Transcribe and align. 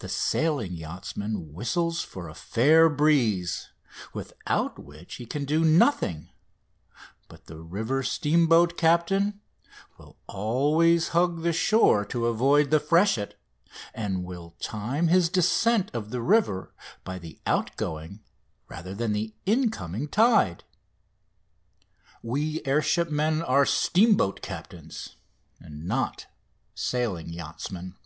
The 0.00 0.08
sailing 0.10 0.74
yachtsman 0.74 1.54
whistles 1.54 2.02
for 2.02 2.28
a 2.28 2.34
fair 2.34 2.90
breeze, 2.90 3.70
without 4.12 4.78
which 4.78 5.14
he 5.14 5.24
can 5.24 5.46
do 5.46 5.64
nothing, 5.64 6.30
but 7.26 7.46
the 7.46 7.56
river 7.62 8.02
steamboat 8.02 8.76
captain 8.76 9.40
will 9.96 10.18
always 10.26 11.08
hug 11.08 11.40
the 11.40 11.54
shore 11.54 12.04
to 12.06 12.26
avoid 12.26 12.70
the 12.70 12.80
freshet, 12.80 13.40
and 13.94 14.24
will 14.24 14.56
time 14.60 15.08
his 15.08 15.30
descent 15.30 15.90
of 15.94 16.10
the 16.10 16.20
river 16.20 16.74
by 17.02 17.18
the 17.18 17.38
outgoing, 17.46 18.20
rather 18.68 18.94
than 18.94 19.12
the 19.12 19.34
incoming, 19.46 20.06
tide. 20.08 20.64
We 22.22 22.60
air 22.66 22.82
shipmen 22.82 23.40
are 23.40 23.64
steamboat 23.64 24.42
captains 24.42 25.16
and 25.60 25.86
not 25.88 26.26
sailing 26.74 27.30
yachtsmen. 27.32 27.96